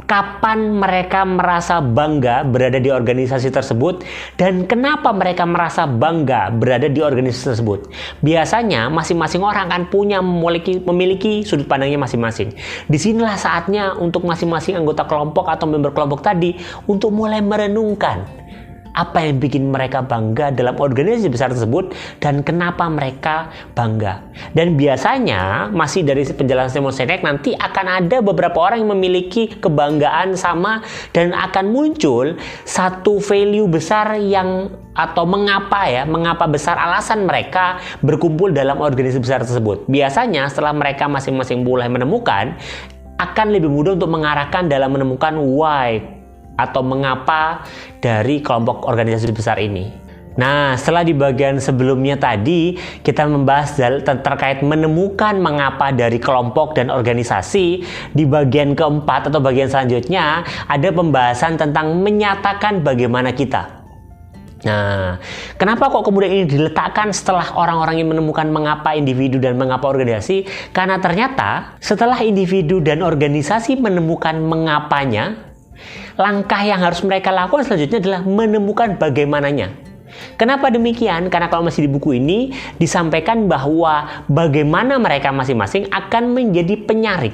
kapan 0.04 0.78
mereka 0.78 1.24
merasa 1.24 1.80
bangga 1.80 2.44
berada 2.44 2.78
di 2.78 2.92
organisasi 2.92 3.50
tersebut 3.50 4.04
dan 4.36 4.68
kenapa 4.68 5.10
mereka 5.16 5.48
merasa 5.48 5.88
bangga 5.88 6.52
berada 6.54 6.92
di 6.92 7.00
organisasi 7.00 7.56
tersebut. 7.56 7.90
Biasanya 8.22 8.92
masing-masing 8.92 9.42
orang 9.42 9.72
akan 9.72 9.84
punya 9.90 10.20
memiliki, 10.20 10.78
memiliki 10.84 11.42
sudut 11.48 11.66
pandangnya 11.66 11.98
masing-masing. 11.98 12.52
Di 12.88 12.98
sinilah 13.00 13.40
saatnya 13.40 13.96
untuk 13.98 14.28
masing-masing 14.28 14.78
anggota 14.78 15.08
kelompok 15.08 15.48
atau 15.48 15.66
member 15.66 15.96
kelompok 15.96 16.22
tadi 16.22 16.56
untuk 16.86 17.16
mulai 17.16 17.40
merenungkan 17.40 18.44
apa 18.94 19.26
yang 19.26 19.42
bikin 19.42 19.74
mereka 19.74 20.06
bangga 20.06 20.54
dalam 20.54 20.78
organisasi 20.78 21.30
besar 21.34 21.50
tersebut 21.50 21.98
dan 22.22 22.46
kenapa 22.46 22.86
mereka 22.88 23.50
bangga. 23.74 24.22
Dan 24.54 24.78
biasanya 24.78 25.74
masih 25.74 26.06
dari 26.06 26.22
penjelasan 26.26 26.70
Simon 26.82 26.94
Sinek 26.94 27.26
nanti 27.26 27.58
akan 27.58 28.06
ada 28.06 28.22
beberapa 28.22 28.70
orang 28.70 28.86
yang 28.86 28.94
memiliki 28.94 29.50
kebanggaan 29.58 30.38
sama 30.38 30.86
dan 31.12 31.34
akan 31.34 31.74
muncul 31.74 32.38
satu 32.66 33.18
value 33.18 33.66
besar 33.66 34.18
yang 34.22 34.70
atau 34.94 35.26
mengapa 35.26 35.90
ya, 35.90 36.06
mengapa 36.06 36.46
besar 36.46 36.78
alasan 36.78 37.26
mereka 37.26 37.82
berkumpul 38.06 38.54
dalam 38.54 38.78
organisasi 38.78 39.26
besar 39.26 39.42
tersebut. 39.42 39.90
Biasanya 39.90 40.46
setelah 40.54 40.70
mereka 40.70 41.10
masing-masing 41.10 41.66
mulai 41.66 41.90
menemukan 41.90 42.54
akan 43.18 43.48
lebih 43.54 43.70
mudah 43.74 43.98
untuk 43.98 44.10
mengarahkan 44.10 44.70
dalam 44.70 44.94
menemukan 44.94 45.38
why 45.38 46.02
atau 46.60 46.82
mengapa 46.86 47.66
dari 48.00 48.44
kelompok 48.44 48.86
organisasi 48.86 49.32
besar 49.34 49.58
ini. 49.58 50.04
Nah, 50.34 50.74
setelah 50.74 51.06
di 51.06 51.14
bagian 51.14 51.62
sebelumnya 51.62 52.18
tadi 52.18 52.74
kita 53.06 53.30
membahas 53.30 53.78
terkait 54.02 54.66
menemukan 54.66 55.38
mengapa 55.38 55.94
dari 55.94 56.18
kelompok 56.18 56.74
dan 56.74 56.90
organisasi, 56.90 57.86
di 58.18 58.24
bagian 58.26 58.74
keempat 58.74 59.30
atau 59.30 59.38
bagian 59.38 59.70
selanjutnya 59.70 60.42
ada 60.66 60.90
pembahasan 60.90 61.54
tentang 61.62 62.02
menyatakan 62.02 62.82
bagaimana 62.82 63.30
kita. 63.30 63.86
Nah, 64.64 65.20
kenapa 65.60 65.92
kok 65.92 66.08
kemudian 66.08 66.32
ini 66.32 66.46
diletakkan 66.48 67.12
setelah 67.12 67.54
orang-orang 67.54 68.00
yang 68.00 68.10
menemukan 68.16 68.48
mengapa 68.48 68.96
individu 68.96 69.38
dan 69.38 69.60
mengapa 69.60 69.86
organisasi? 69.92 70.48
Karena 70.72 70.98
ternyata 70.98 71.78
setelah 71.84 72.18
individu 72.24 72.80
dan 72.82 73.04
organisasi 73.06 73.78
menemukan 73.78 74.40
mengapanya, 74.40 75.53
langkah 76.20 76.62
yang 76.62 76.82
harus 76.82 77.02
mereka 77.06 77.34
lakukan 77.34 77.66
selanjutnya 77.66 78.00
adalah 78.02 78.22
menemukan 78.26 78.96
bagaimananya. 78.98 79.94
Kenapa 80.38 80.70
demikian? 80.70 81.30
Karena 81.30 81.50
kalau 81.50 81.66
masih 81.66 81.86
di 81.86 81.92
buku 81.92 82.18
ini 82.18 82.54
disampaikan 82.78 83.50
bahwa 83.50 84.26
bagaimana 84.30 85.02
mereka 85.02 85.34
masing-masing 85.34 85.90
akan 85.90 86.38
menjadi 86.38 86.86
penyaring. 86.86 87.34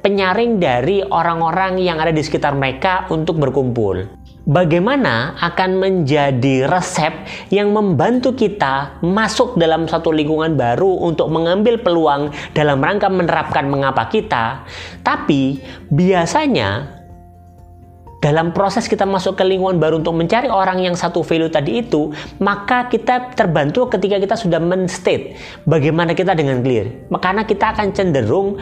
Penyaring 0.00 0.56
dari 0.62 1.04
orang-orang 1.04 1.80
yang 1.82 2.00
ada 2.00 2.14
di 2.14 2.22
sekitar 2.24 2.56
mereka 2.56 3.04
untuk 3.12 3.40
berkumpul. 3.40 4.08
Bagaimana 4.44 5.40
akan 5.40 5.80
menjadi 5.80 6.68
resep 6.68 7.16
yang 7.48 7.72
membantu 7.72 8.36
kita 8.36 9.00
masuk 9.00 9.56
dalam 9.56 9.88
satu 9.88 10.12
lingkungan 10.12 10.52
baru 10.52 11.00
untuk 11.00 11.32
mengambil 11.32 11.80
peluang 11.80 12.28
dalam 12.52 12.76
rangka 12.76 13.08
menerapkan 13.08 13.64
mengapa 13.64 14.04
kita. 14.12 14.68
Tapi 15.00 15.64
biasanya 15.88 16.93
dalam 18.24 18.56
proses 18.56 18.88
kita 18.88 19.04
masuk 19.04 19.36
ke 19.36 19.44
lingkungan 19.44 19.76
baru 19.76 20.00
untuk 20.00 20.16
mencari 20.16 20.48
orang 20.48 20.80
yang 20.80 20.96
satu 20.96 21.20
value 21.20 21.52
tadi 21.52 21.84
itu, 21.84 22.08
maka 22.40 22.88
kita 22.88 23.36
terbantu 23.36 23.92
ketika 23.92 24.16
kita 24.16 24.32
sudah 24.32 24.56
men-state 24.56 25.36
bagaimana 25.68 26.16
kita 26.16 26.32
dengan 26.32 26.64
clear. 26.64 27.04
Karena 27.20 27.44
kita 27.44 27.76
akan 27.76 27.92
cenderung 27.92 28.56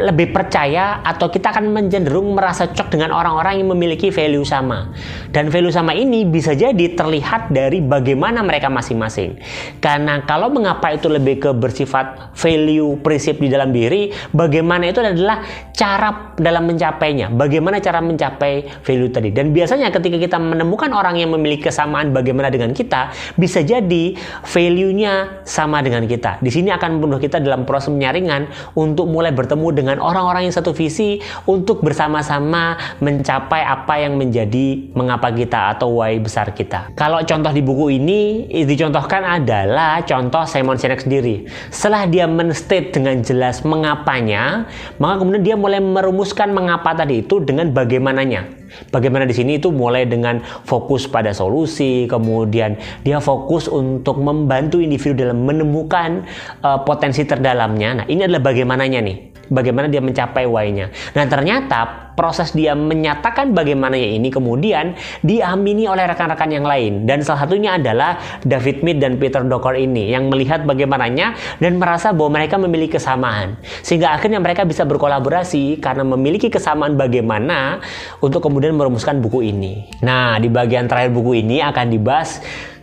lebih 0.00 0.32
percaya 0.32 1.04
atau 1.04 1.28
kita 1.28 1.52
akan 1.52 1.68
mencenderung 1.68 2.32
merasa 2.32 2.64
cocok 2.72 2.88
dengan 2.96 3.12
orang-orang 3.12 3.60
yang 3.60 3.68
memiliki 3.76 4.08
value 4.08 4.48
sama. 4.48 4.88
Dan 5.28 5.52
value 5.52 5.72
sama 5.72 5.92
ini 5.92 6.24
bisa 6.24 6.56
jadi 6.56 6.96
terlihat 6.96 7.52
dari 7.52 7.84
bagaimana 7.84 8.40
mereka 8.40 8.72
masing-masing. 8.72 9.36
Karena 9.84 10.24
kalau 10.24 10.48
mengapa 10.48 10.88
itu 10.88 11.12
lebih 11.12 11.36
ke 11.44 11.50
bersifat 11.52 12.32
value 12.32 12.96
prinsip 13.04 13.36
di 13.36 13.52
dalam 13.52 13.76
diri, 13.76 14.08
bagaimana 14.32 14.88
itu 14.88 15.04
adalah 15.04 15.44
cara 15.76 16.32
dalam 16.40 16.64
mencapainya. 16.64 17.28
Bagaimana 17.28 17.82
cara 17.82 18.00
mencapai 18.00 18.80
value 18.80 19.01
tadi. 19.10 19.34
Dan 19.34 19.50
biasanya 19.50 19.88
ketika 19.90 20.20
kita 20.20 20.36
menemukan 20.38 20.92
orang 20.92 21.18
yang 21.18 21.32
memiliki 21.32 21.72
kesamaan 21.72 22.12
bagaimana 22.12 22.52
dengan 22.52 22.76
kita, 22.76 23.10
bisa 23.34 23.64
jadi 23.64 24.14
value-nya 24.44 25.42
sama 25.48 25.80
dengan 25.80 26.04
kita. 26.04 26.38
Di 26.44 26.50
sini 26.52 26.68
akan 26.70 26.98
membunuh 27.00 27.18
kita 27.18 27.40
dalam 27.40 27.64
proses 27.64 27.90
penyaringan 27.90 28.46
untuk 28.76 29.08
mulai 29.08 29.32
bertemu 29.32 29.68
dengan 29.72 29.96
orang-orang 29.98 30.46
yang 30.46 30.54
satu 30.54 30.76
visi 30.76 31.18
untuk 31.48 31.80
bersama-sama 31.80 32.76
mencapai 33.00 33.64
apa 33.64 33.98
yang 33.98 34.20
menjadi 34.20 34.92
mengapa 34.92 35.32
kita 35.32 35.74
atau 35.78 36.02
why 36.02 36.20
besar 36.20 36.52
kita. 36.52 36.92
Kalau 36.98 37.24
contoh 37.24 37.50
di 37.50 37.62
buku 37.64 37.96
ini 37.96 38.20
dicontohkan 38.68 39.24
adalah 39.24 40.04
contoh 40.04 40.44
Simon 40.44 40.76
Sinek 40.76 41.06
sendiri. 41.06 41.48
Setelah 41.72 42.04
dia 42.10 42.26
menstate 42.28 42.92
dengan 42.92 43.22
jelas 43.22 43.62
mengapanya, 43.62 44.66
maka 44.98 45.22
kemudian 45.22 45.42
dia 45.42 45.56
mulai 45.56 45.80
merumuskan 45.80 46.50
mengapa 46.52 46.92
tadi 46.92 47.24
itu 47.24 47.40
dengan 47.40 47.70
bagaimananya. 47.70 48.61
Bagaimana 48.90 49.28
di 49.28 49.34
sini 49.36 49.60
itu 49.60 49.70
mulai 49.70 50.08
dengan 50.08 50.40
fokus 50.66 51.06
pada 51.06 51.30
solusi, 51.30 52.08
kemudian 52.10 52.76
dia 53.06 53.22
fokus 53.22 53.68
untuk 53.68 54.18
membantu 54.18 54.82
individu 54.82 55.28
dalam 55.28 55.44
menemukan 55.46 56.24
uh, 56.64 56.80
potensi 56.82 57.22
terdalamnya. 57.22 58.02
Nah, 58.02 58.06
ini 58.08 58.26
adalah 58.26 58.42
bagaimananya 58.42 59.00
nih 59.04 59.16
bagaimana 59.52 59.86
dia 59.92 60.00
mencapai 60.00 60.48
why-nya. 60.48 60.88
Nah, 61.12 61.24
ternyata 61.28 62.01
proses 62.14 62.52
dia 62.52 62.76
menyatakan 62.76 63.56
bagaimana 63.56 63.96
ya 63.96 64.16
ini 64.16 64.28
kemudian 64.28 64.94
diamini 65.24 65.88
oleh 65.88 66.04
rekan-rekan 66.08 66.50
yang 66.52 66.66
lain 66.66 67.08
dan 67.08 67.24
salah 67.24 67.46
satunya 67.46 67.76
adalah 67.80 68.20
David 68.44 68.84
Mead 68.84 68.98
dan 69.00 69.16
Peter 69.16 69.40
Docker 69.44 69.76
ini 69.76 70.12
yang 70.12 70.28
melihat 70.28 70.64
bagaimananya 70.68 71.34
dan 71.58 71.80
merasa 71.80 72.12
bahwa 72.12 72.40
mereka 72.40 72.60
memiliki 72.60 73.00
kesamaan 73.00 73.56
sehingga 73.80 74.12
akhirnya 74.12 74.38
mereka 74.38 74.66
bisa 74.68 74.84
berkolaborasi 74.84 75.80
karena 75.80 76.04
memiliki 76.04 76.52
kesamaan 76.52 76.98
bagaimana 76.98 77.80
untuk 78.20 78.44
kemudian 78.44 78.76
merumuskan 78.76 79.22
buku 79.22 79.48
ini. 79.48 79.88
Nah, 80.04 80.36
di 80.36 80.50
bagian 80.50 80.90
terakhir 80.90 81.14
buku 81.14 81.40
ini 81.40 81.64
akan 81.64 81.86
dibahas 81.88 82.42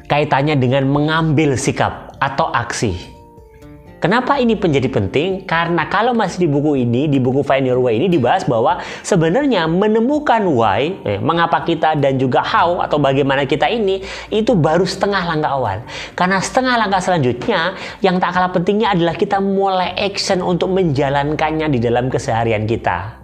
kaitannya 0.09 0.57
dengan 0.57 0.89
mengambil 0.89 1.53
sikap 1.59 2.17
atau 2.17 2.49
aksi. 2.49 3.18
Kenapa 3.99 4.39
ini 4.39 4.55
menjadi 4.55 4.87
penting? 4.87 5.43
Karena 5.43 5.83
kalau 5.91 6.15
masih 6.15 6.43
di 6.43 6.47
buku 6.47 6.87
ini, 6.87 7.11
di 7.11 7.19
buku 7.19 7.43
Find 7.43 7.67
Your 7.67 7.83
Way 7.83 7.99
ini 7.99 8.07
dibahas 8.07 8.47
bahwa 8.47 8.79
sebenarnya 9.03 9.67
menemukan 9.67 10.39
why, 10.47 10.95
eh, 11.03 11.19
mengapa 11.19 11.67
kita 11.67 11.99
dan 11.99 12.15
juga 12.15 12.39
how 12.39 12.79
atau 12.79 12.95
bagaimana 12.95 13.43
kita 13.43 13.67
ini 13.67 13.99
itu 14.31 14.55
baru 14.55 14.87
setengah 14.87 15.27
langkah 15.27 15.51
awal. 15.51 15.83
Karena 16.15 16.39
setengah 16.39 16.79
langkah 16.79 17.03
selanjutnya 17.03 17.75
yang 17.99 18.23
tak 18.23 18.39
kalah 18.39 18.55
pentingnya 18.55 18.95
adalah 18.95 19.19
kita 19.19 19.43
mulai 19.43 19.91
action 19.99 20.39
untuk 20.39 20.71
menjalankannya 20.71 21.67
di 21.67 21.83
dalam 21.83 22.07
keseharian 22.07 22.63
kita. 22.63 23.19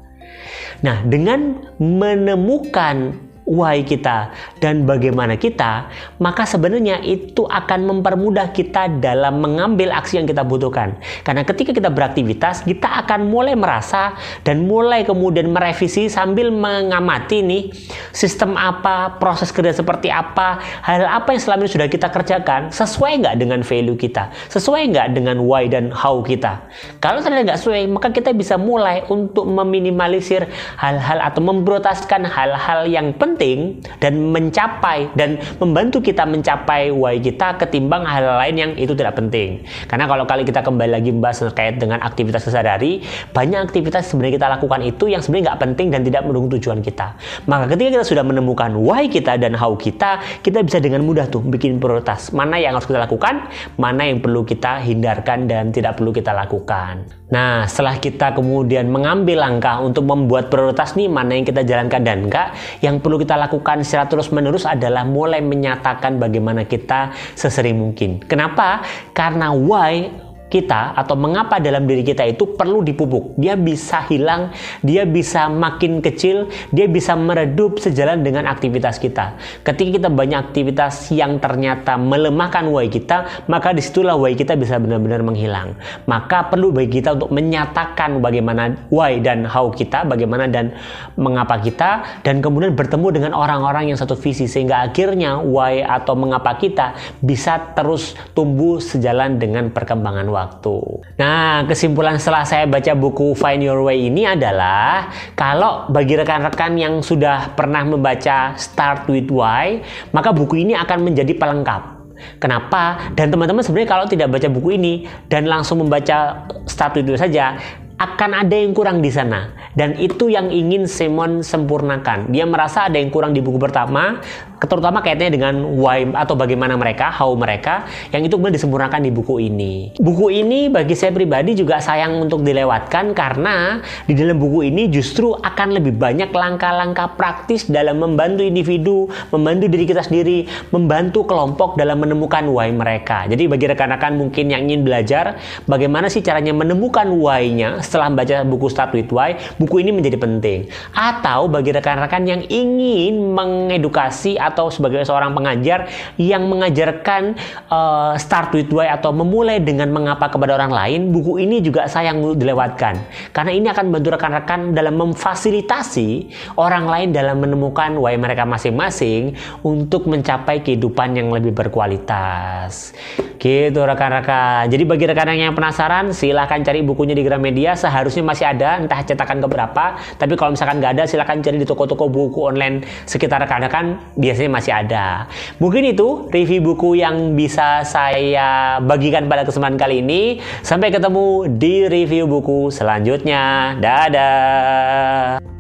Nah, 0.84 1.08
dengan 1.08 1.72
menemukan 1.80 3.25
why 3.46 3.86
kita 3.86 4.34
dan 4.58 4.90
bagaimana 4.90 5.38
kita, 5.38 5.88
maka 6.18 6.44
sebenarnya 6.50 7.00
itu 7.06 7.46
akan 7.46 7.86
mempermudah 7.86 8.50
kita 8.52 8.90
dalam 8.98 9.40
mengambil 9.40 9.94
aksi 9.94 10.18
yang 10.18 10.26
kita 10.26 10.42
butuhkan. 10.42 10.98
Karena 11.22 11.46
ketika 11.46 11.72
kita 11.72 11.94
beraktivitas, 11.94 12.66
kita 12.66 13.06
akan 13.06 13.30
mulai 13.30 13.54
merasa 13.54 14.18
dan 14.42 14.66
mulai 14.66 15.06
kemudian 15.06 15.54
merevisi 15.54 16.10
sambil 16.10 16.50
mengamati 16.50 17.46
nih 17.46 17.70
sistem 18.12 18.58
apa, 18.58 19.22
proses 19.22 19.54
kerja 19.54 19.78
seperti 19.78 20.10
apa, 20.10 20.58
hal 20.82 21.06
apa 21.06 21.38
yang 21.38 21.42
selama 21.42 21.70
ini 21.70 21.72
sudah 21.72 21.88
kita 21.88 22.10
kerjakan 22.10 22.74
sesuai 22.74 23.22
nggak 23.22 23.36
dengan 23.38 23.62
value 23.62 23.98
kita, 23.98 24.34
sesuai 24.50 24.90
nggak 24.90 25.08
dengan 25.14 25.46
why 25.46 25.70
dan 25.70 25.94
how 25.94 26.18
kita. 26.26 26.66
Kalau 26.98 27.22
ternyata 27.22 27.54
nggak 27.54 27.60
sesuai, 27.62 27.82
maka 27.94 28.10
kita 28.10 28.34
bisa 28.34 28.58
mulai 28.58 29.06
untuk 29.14 29.46
meminimalisir 29.46 30.50
hal-hal 30.82 31.22
atau 31.22 31.46
memprioritaskan 31.46 32.26
hal-hal 32.26 32.90
yang 32.90 33.14
penting 33.14 33.35
penting 33.36 33.84
dan 34.00 34.32
mencapai 34.32 35.12
dan 35.20 35.36
membantu 35.60 36.00
kita 36.00 36.24
mencapai 36.24 36.88
why 36.96 37.20
kita 37.20 37.60
ketimbang 37.60 38.08
hal 38.08 38.40
lain 38.40 38.56
yang 38.56 38.72
itu 38.80 38.96
tidak 38.96 39.20
penting. 39.20 39.60
Karena 39.92 40.08
kalau 40.08 40.24
kali 40.24 40.48
kita 40.48 40.64
kembali 40.64 40.96
lagi 40.96 41.12
membahas 41.12 41.52
terkait 41.52 41.76
dengan 41.76 42.00
aktivitas 42.00 42.48
kesehari 42.48 43.04
banyak 43.36 43.60
aktivitas 43.60 44.08
sebenarnya 44.08 44.40
kita 44.40 44.48
lakukan 44.48 44.80
itu 44.88 45.12
yang 45.12 45.20
sebenarnya 45.20 45.52
nggak 45.52 45.62
penting 45.68 45.88
dan 45.92 46.02
tidak 46.08 46.22
mendukung 46.24 46.48
tujuan 46.56 46.80
kita. 46.80 47.20
Maka 47.52 47.76
ketika 47.76 48.00
kita 48.00 48.06
sudah 48.08 48.24
menemukan 48.24 48.72
why 48.80 49.12
kita 49.12 49.36
dan 49.36 49.52
how 49.52 49.76
kita, 49.76 50.24
kita 50.40 50.64
bisa 50.64 50.80
dengan 50.80 51.04
mudah 51.04 51.28
tuh 51.28 51.44
bikin 51.44 51.84
prioritas. 51.84 52.32
Mana 52.32 52.56
yang 52.56 52.80
harus 52.80 52.88
kita 52.88 53.04
lakukan, 53.04 53.52
mana 53.76 54.08
yang 54.08 54.24
perlu 54.24 54.48
kita 54.48 54.80
hindarkan 54.80 55.52
dan 55.52 55.76
tidak 55.76 56.00
perlu 56.00 56.16
kita 56.16 56.32
lakukan. 56.32 57.04
Nah, 57.26 57.66
setelah 57.66 57.98
kita 57.98 58.38
kemudian 58.38 58.86
mengambil 58.86 59.42
langkah 59.42 59.82
untuk 59.82 60.06
membuat 60.06 60.54
prioritas 60.54 60.94
nih 60.94 61.10
mana 61.10 61.34
yang 61.34 61.42
kita 61.42 61.66
jalankan 61.66 62.06
dan 62.06 62.30
enggak, 62.30 62.54
yang 62.86 63.02
perlu 63.02 63.18
kita 63.18 63.25
lakukan 63.34 63.82
secara 63.82 64.06
terus-menerus 64.06 64.70
adalah 64.70 65.02
mulai 65.02 65.42
menyatakan 65.42 66.22
bagaimana 66.22 66.70
kita 66.70 67.10
sesering 67.34 67.82
mungkin. 67.82 68.22
Kenapa? 68.22 68.86
Karena 69.18 69.50
why 69.50 70.14
kita 70.46 70.94
atau 70.94 71.18
mengapa 71.18 71.58
dalam 71.58 71.90
diri 71.90 72.06
kita 72.06 72.22
itu 72.26 72.54
perlu 72.54 72.86
dipupuk. 72.86 73.34
Dia 73.36 73.58
bisa 73.58 74.06
hilang, 74.08 74.54
dia 74.86 75.04
bisa 75.04 75.50
makin 75.50 76.00
kecil, 76.00 76.48
dia 76.70 76.86
bisa 76.86 77.18
meredup 77.18 77.82
sejalan 77.82 78.22
dengan 78.22 78.46
aktivitas 78.46 79.02
kita. 79.02 79.36
Ketika 79.66 80.02
kita 80.02 80.10
banyak 80.14 80.40
aktivitas 80.52 81.10
yang 81.12 81.42
ternyata 81.42 81.98
melemahkan 81.98 82.70
why 82.70 82.86
kita, 82.88 83.46
maka 83.50 83.74
di 83.74 83.82
situlah 83.82 84.14
why 84.16 84.38
kita 84.38 84.54
bisa 84.54 84.78
benar-benar 84.78 85.26
menghilang. 85.26 85.74
Maka 86.06 86.48
perlu 86.48 86.70
bagi 86.70 87.02
kita 87.02 87.18
untuk 87.18 87.34
menyatakan 87.34 88.22
bagaimana 88.22 88.78
why 88.94 89.18
dan 89.20 89.44
how 89.50 89.74
kita, 89.74 90.06
bagaimana 90.06 90.46
dan 90.46 90.78
mengapa 91.18 91.58
kita, 91.58 92.22
dan 92.22 92.40
kemudian 92.40 92.78
bertemu 92.78 93.08
dengan 93.12 93.32
orang-orang 93.34 93.90
yang 93.90 93.98
satu 93.98 94.14
visi 94.14 94.46
sehingga 94.46 94.86
akhirnya 94.86 95.42
why 95.42 95.82
atau 95.82 96.14
mengapa 96.14 96.54
kita 96.56 96.94
bisa 97.20 97.74
terus 97.74 98.14
tumbuh 98.38 98.78
sejalan 98.78 99.42
dengan 99.42 99.74
perkembangan 99.74 100.35
waktu. 100.36 100.78
Nah, 101.16 101.64
kesimpulan 101.64 102.20
setelah 102.20 102.44
saya 102.44 102.68
baca 102.68 102.92
buku 102.92 103.32
Find 103.40 103.64
Your 103.64 103.80
Way 103.88 104.12
ini 104.12 104.28
adalah 104.28 105.08
kalau 105.40 105.88
bagi 105.88 106.20
rekan-rekan 106.20 106.76
yang 106.76 107.00
sudah 107.00 107.56
pernah 107.56 107.88
membaca 107.88 108.60
Start 108.60 109.08
with 109.08 109.32
Why, 109.32 109.80
maka 110.12 110.36
buku 110.36 110.68
ini 110.68 110.76
akan 110.76 111.08
menjadi 111.08 111.32
pelengkap. 111.40 111.96
Kenapa? 112.40 113.12
Dan 113.16 113.32
teman-teman 113.32 113.64
sebenarnya 113.64 113.90
kalau 113.92 114.06
tidak 114.08 114.32
baca 114.32 114.48
buku 114.48 114.76
ini 114.76 115.08
dan 115.32 115.48
langsung 115.48 115.84
membaca 115.84 116.48
Start 116.68 117.00
with 117.00 117.08
Why 117.12 117.20
saja, 117.20 117.56
akan 117.96 118.44
ada 118.44 118.56
yang 118.60 118.76
kurang 118.76 119.00
di 119.00 119.08
sana 119.08 119.56
dan 119.76 119.96
itu 119.96 120.28
yang 120.28 120.52
ingin 120.52 120.88
Simon 120.88 121.40
sempurnakan. 121.44 122.28
Dia 122.32 122.44
merasa 122.44 122.88
ada 122.88 123.00
yang 123.00 123.08
kurang 123.12 123.32
di 123.32 123.40
buku 123.40 123.56
pertama, 123.56 124.20
terutama 124.64 125.00
kaitannya 125.00 125.32
dengan 125.36 125.56
why 125.80 126.04
atau 126.16 126.36
bagaimana 126.36 126.76
mereka, 126.76 127.12
how 127.12 127.32
mereka 127.36 127.88
yang 128.12 128.24
itu 128.24 128.36
kemudian 128.36 128.56
disempurnakan 128.56 129.00
di 129.04 129.12
buku 129.12 129.48
ini. 129.48 129.96
Buku 130.00 130.32
ini 130.32 130.68
bagi 130.68 130.96
saya 130.96 131.12
pribadi 131.16 131.56
juga 131.56 131.80
sayang 131.80 132.20
untuk 132.20 132.44
dilewatkan 132.44 133.16
karena 133.16 133.80
di 134.08 134.16
dalam 134.16 134.40
buku 134.40 134.68
ini 134.68 134.92
justru 134.92 135.32
akan 135.36 135.80
lebih 135.80 135.96
banyak 135.96 136.32
langkah-langkah 136.32 137.16
praktis 137.16 137.68
dalam 137.68 138.00
membantu 138.00 138.44
individu, 138.44 139.08
membantu 139.32 139.72
diri 139.72 139.86
kita 139.88 140.04
sendiri, 140.04 140.48
membantu 140.72 141.24
kelompok 141.24 141.80
dalam 141.80 142.00
menemukan 142.00 142.48
why 142.52 142.72
mereka. 142.72 143.28
Jadi 143.28 143.48
bagi 143.48 143.72
rekan-rekan 143.72 144.20
mungkin 144.20 144.52
yang 144.52 144.68
ingin 144.68 144.84
belajar 144.84 145.40
bagaimana 145.68 146.12
sih 146.12 146.24
caranya 146.24 146.52
menemukan 146.56 147.08
why-nya 147.12 147.85
setelah 147.86 148.10
membaca 148.10 148.42
buku 148.42 148.68
Start 148.74 148.92
With 148.98 149.14
Why, 149.14 149.38
buku 149.62 149.86
ini 149.86 149.94
menjadi 149.94 150.18
penting. 150.18 150.74
Atau 150.98 151.46
bagi 151.48 151.70
rekan-rekan 151.70 152.26
yang 152.26 152.42
ingin 152.50 153.32
mengedukasi 153.38 154.42
atau 154.42 154.74
sebagai 154.74 155.06
seorang 155.06 155.38
pengajar 155.38 155.86
yang 156.18 156.50
mengajarkan 156.50 157.38
uh, 157.70 158.18
Start 158.18 158.50
With 158.58 158.74
Why 158.74 158.90
atau 158.90 159.14
memulai 159.14 159.62
dengan 159.62 159.94
mengapa 159.94 160.34
kepada 160.34 160.58
orang 160.58 160.74
lain, 160.74 161.00
buku 161.14 161.38
ini 161.46 161.62
juga 161.62 161.86
sayang 161.86 162.36
dilewatkan. 162.36 163.06
Karena 163.30 163.52
ini 163.54 163.70
akan 163.70 163.94
membantu 163.94 164.10
rekan-rekan 164.18 164.60
dalam 164.74 164.98
memfasilitasi 164.98 166.10
orang 166.58 166.90
lain 166.90 167.08
dalam 167.14 167.38
menemukan 167.44 168.00
why 168.00 168.18
mereka 168.18 168.48
masing-masing 168.48 169.38
untuk 169.62 170.10
mencapai 170.10 170.64
kehidupan 170.66 171.20
yang 171.20 171.30
lebih 171.30 171.54
berkualitas. 171.54 172.96
Gitu 173.36 173.78
rekan-rekan. 173.78 174.72
Jadi 174.72 174.84
bagi 174.88 175.06
rekan 175.06 175.36
yang 175.36 175.54
penasaran, 175.54 176.16
silahkan 176.16 176.64
cari 176.64 176.82
bukunya 176.82 177.14
di 177.14 177.22
Gramedia. 177.22 177.75
Seharusnya 177.76 178.24
masih 178.26 178.46
ada, 178.50 178.82
entah 178.82 179.00
cetakan 179.06 179.44
keberapa. 179.44 180.00
Tapi 180.18 180.34
kalau 180.34 180.56
misalkan 180.56 180.82
nggak 180.82 180.94
ada, 181.00 181.04
silahkan 181.06 181.38
cari 181.44 181.62
di 181.62 181.68
toko-toko 181.68 182.10
buku 182.10 182.42
online 182.48 182.84
sekitar 183.06 183.44
rekan-rekan. 183.44 184.00
Biasanya 184.18 184.52
masih 184.52 184.74
ada. 184.74 185.30
Mungkin 185.62 185.96
itu 185.96 186.28
review 186.34 186.74
buku 186.74 187.00
yang 187.00 187.36
bisa 187.38 187.86
saya 187.86 188.80
bagikan 188.82 189.30
pada 189.30 189.46
kesempatan 189.46 189.78
kali 189.78 190.02
ini. 190.02 190.40
Sampai 190.66 190.90
ketemu 190.90 191.46
di 191.56 191.86
review 191.86 192.26
buku 192.26 192.74
selanjutnya. 192.74 193.78
Dadah. 193.80 195.55